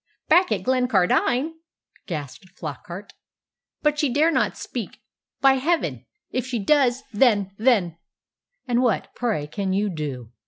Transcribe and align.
"Back 0.29 0.51
at 0.51 0.63
Glencardine!" 0.63 1.51
gasped 2.07 2.47
Flockart. 2.59 3.11
"But 3.83 3.99
she 3.99 4.11
dare 4.11 4.31
not 4.31 4.57
speak. 4.57 4.97
By 5.41 5.57
heaven! 5.57 6.07
if 6.31 6.43
she 6.47 6.57
does 6.57 7.03
then 7.13 7.51
then" 7.59 7.97
"And 8.67 8.81
what, 8.81 9.13
pray, 9.13 9.45
can 9.45 9.73
you 9.73 9.89
do?" 9.91 10.31